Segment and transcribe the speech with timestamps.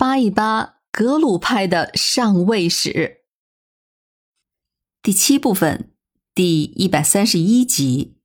[0.00, 3.26] 扒一扒格鲁派的上位史。
[5.02, 5.94] 第七部分，
[6.32, 8.16] 第一百三十一集。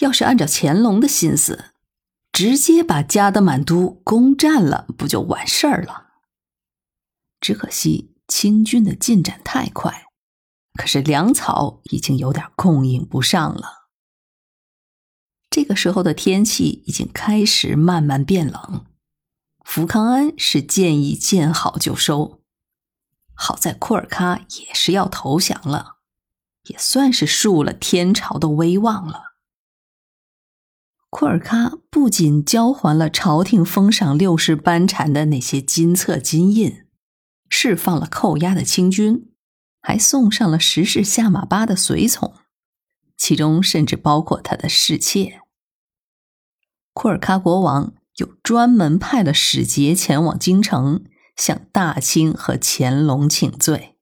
[0.00, 1.66] 要是按照乾隆的心思，
[2.32, 6.08] 直接把加德满都攻占了，不就完事儿了？
[7.40, 10.06] 只可惜清军的进展太快，
[10.74, 13.86] 可是粮草已经有点供应不上了。
[15.48, 18.84] 这个时候的天气已经开始慢慢变冷，
[19.66, 22.40] 福康安是建议见好就收。
[23.34, 25.96] 好在库尔喀也是要投降了，
[26.68, 29.34] 也算是树了天朝的威望了。
[31.10, 36.86] 库尔喀不仅交还了朝廷封赏六世班禅的那些金册金印，
[37.50, 39.32] 释放了扣押的清军，
[39.82, 42.32] 还送上了十世夏马巴的随从，
[43.16, 45.40] 其中甚至包括他的侍妾。
[46.94, 51.04] 库尔喀国王又专门派了使节前往京城，
[51.36, 53.98] 向大清和乾隆请罪。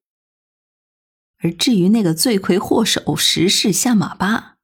[1.39, 4.57] 而至于那个罪魁祸首十世夏马巴，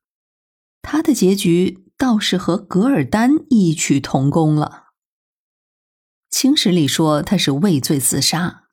[0.81, 4.87] 他的结局倒是和噶尔丹异曲同工了。
[6.29, 8.69] 清史里说他是畏罪自杀，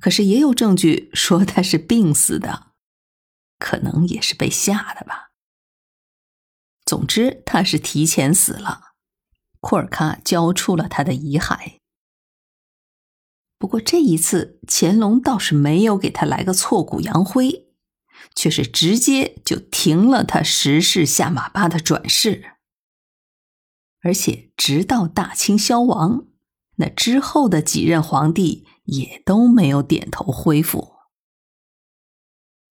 [0.00, 2.72] 可是也有证据说他是病死的，
[3.58, 5.30] 可能也是被吓的吧。
[6.84, 8.89] 总之，他是提前死了。
[9.60, 11.78] 库尔喀交出了他的遗骸。
[13.58, 17.68] 不过这一次，乾隆倒是没有给他来个挫骨扬灰，
[18.34, 22.56] 却是直接就停了他十世下马巴的转世。
[24.02, 26.26] 而且，直到大清消亡，
[26.76, 30.94] 那之后的几任皇帝也都没有点头恢复。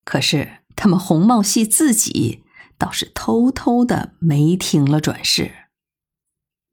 [0.03, 2.45] 可是，他们红帽系自己。
[2.79, 5.68] 倒是偷偷的没停了转世，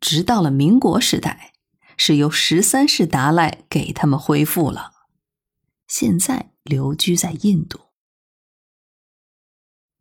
[0.00, 1.52] 直到了民国时代，
[1.96, 4.92] 是由十三世达赖给他们恢复了。
[5.88, 7.80] 现在留居在印度。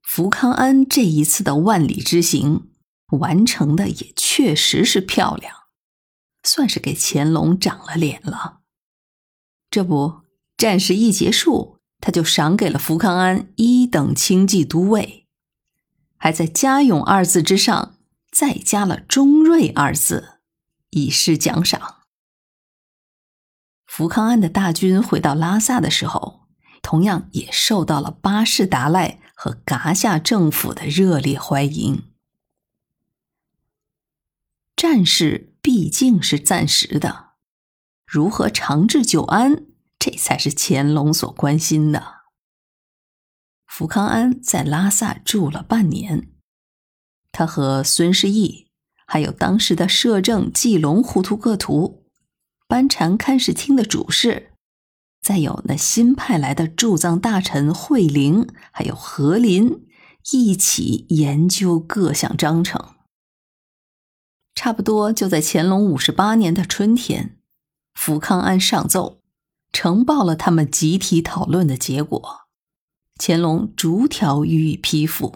[0.01, 2.69] 福康安这一次的万里之行
[3.19, 5.53] 完成的也确实是漂亮，
[6.43, 8.61] 算是给乾隆长了脸了。
[9.69, 10.21] 这不，
[10.55, 15.27] 战事一结束，他就赏给了福康安一等轻骑都尉。
[16.17, 17.94] 还在“嘉勇”二字之上
[18.35, 20.39] 再加了“忠锐”二字，
[20.89, 22.01] 以示奖赏。
[23.85, 26.41] 福康安的大军回到拉萨的时候，
[26.81, 32.11] 同样也受到了巴士达赖和噶夏政府的热烈欢迎。
[34.75, 37.35] 战事毕竟是暂时的，
[38.05, 39.65] 如何长治久安，
[39.97, 42.25] 这才是乾隆所关心的。
[43.65, 46.34] 福康安在拉萨住了半年，
[47.37, 48.67] 他和孙世义，
[49.05, 52.05] 还有当时的摄政季龙糊涂各图、
[52.65, 54.53] 班禅看事厅的主事，
[55.21, 59.85] 再有那新派来的驻藏大臣惠灵，还有何林，
[60.31, 62.95] 一起研究各项章程。
[64.55, 67.37] 差不多就在乾隆五十八年的春天，
[67.95, 69.19] 福康安上奏，
[69.73, 72.47] 呈报了他们集体讨论的结果。
[73.19, 75.35] 乾隆逐条予以批复，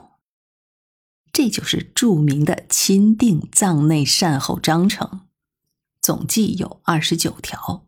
[1.42, 5.22] 这就是著名的钦定藏内善后章程，
[6.02, 7.88] 总计有二十九条。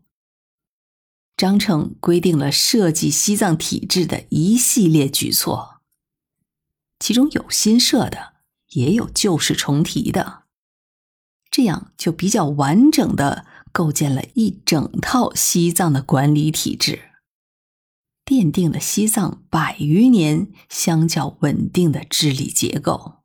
[1.36, 5.82] 章程规定了设计西藏体制的一系列举措，
[6.98, 8.36] 其中有新设的，
[8.70, 10.44] 也有旧事重提的，
[11.50, 17.10] 这样就比较完整的构建了一整套西藏的管理体制。
[18.24, 23.18] 奠定了西藏百余年相较稳定的治理结构。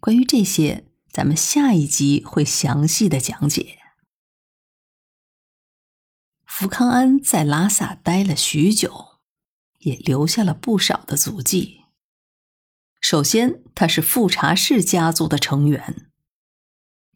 [0.00, 3.78] 关于这些，咱们下一集会详细的讲解。
[6.46, 9.20] 福康安在拉萨待了许久，
[9.80, 11.82] 也留下了不少的足迹。
[13.00, 16.10] 首先，他是富察氏家族的成员，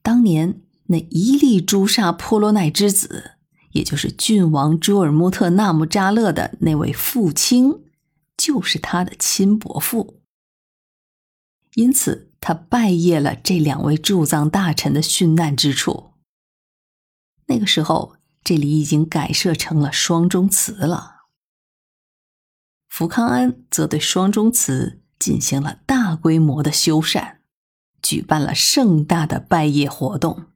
[0.02, 3.32] 当年那一粒朱砂婆罗奈之子。
[3.72, 7.82] 也就是郡王朱尔木特纳木扎勒的那位父亲，
[8.36, 10.22] 就是他的亲伯父。
[11.74, 16.12] 因此，他拜谒了这两位驻藏大臣的殉难之处。
[17.46, 21.24] 那个时候，这里已经改设成了双钟祠了。
[22.88, 27.38] 福康安则对双钟祠进行了大规模的修缮，
[28.00, 30.46] 举办了盛大的拜谒活动。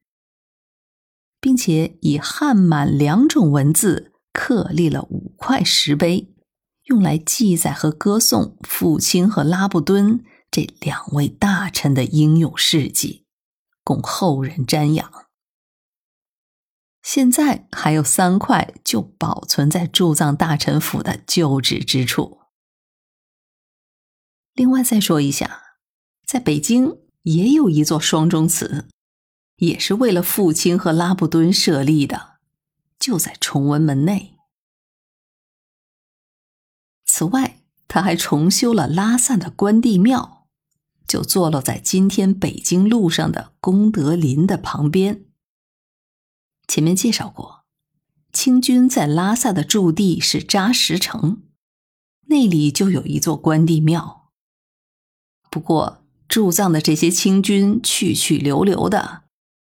[1.40, 6.34] 并且以汉满两种文字刻立了五块石碑，
[6.86, 10.24] 用来记载和歌颂父亲和拉布敦
[10.58, 13.24] 这两位大臣的英勇事迹，
[13.84, 15.28] 供后人瞻仰。
[17.00, 22.40] 现在还有三块就保存在驻藏大臣府的旧址之处。
[24.52, 25.76] 另外再说一下，
[26.26, 28.88] 在北京也有一座双钟祠，
[29.58, 32.40] 也是为了父亲和拉布敦设立的，
[32.98, 34.34] 就在崇文门内。
[37.04, 40.37] 此外，他还重修了拉萨的关帝庙，
[41.08, 45.24] 就坐落在今天北京路上的功德林的旁边。
[46.68, 47.64] 前面介绍过，
[48.32, 51.42] 清军在拉萨的驻地是扎什城，
[52.26, 54.30] 那里就有一座关帝庙。
[55.50, 59.24] 不过，驻藏的这些清军去去留留的，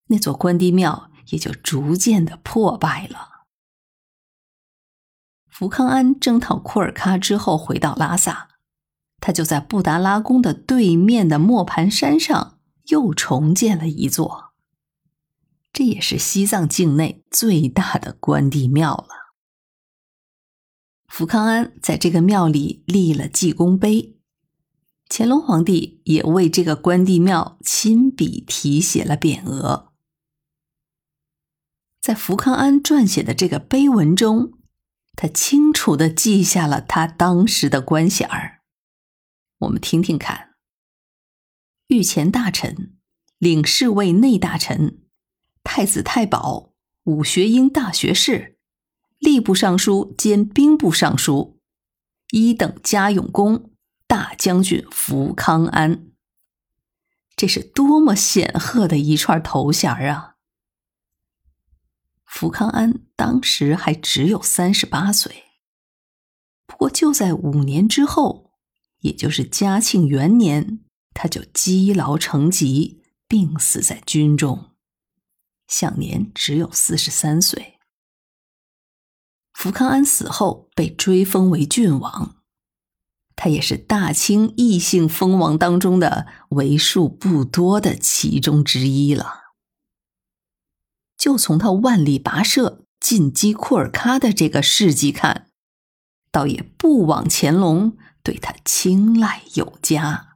[0.08, 3.44] 那座关帝庙也就逐渐的破败了。
[5.48, 8.48] 福康安征讨库尔喀之后，回到拉萨，
[9.20, 14.52] 他就在布达拉宫的对面的磨盘山上又重建了一座。
[15.72, 19.34] 这也是西藏境内最大的关帝庙了。
[21.06, 24.16] 福康安在这个庙里立了济公碑，
[25.08, 29.92] 乾隆皇帝也为这个关帝庙亲笔题写了匾额。
[32.00, 34.52] 在福康安撰写的这个碑文中，
[35.14, 38.57] 他清楚的记下了他当时的官衔儿。
[39.58, 40.54] 我们听听看：
[41.88, 42.96] 御前大臣、
[43.38, 45.04] 领侍卫内大臣。
[45.64, 46.72] 太子太保、
[47.04, 48.56] 武学英大学士、
[49.18, 51.60] 吏部尚书兼兵部尚书、
[52.30, 53.72] 一等嘉永公、
[54.06, 56.06] 大将军福康安，
[57.36, 60.36] 这是多么显赫的一串头衔啊！
[62.24, 65.44] 福康安当时还只有三十八岁，
[66.64, 68.47] 不过就在五年之后，
[69.00, 70.80] 也就是嘉庆元年，
[71.14, 74.70] 他就积劳成疾，病死在军中。
[75.66, 77.78] 享年只有四十三岁。
[79.52, 82.36] 福康安死后被追封为郡王，
[83.36, 89.54] 他也是大清异姓封王当中的为数不多的其中之一了。
[91.16, 95.50] 就从他万里跋涉进击库尔喀的这个事迹看，
[96.30, 97.96] 倒也不枉乾隆
[98.28, 100.27] 对他青睐有加。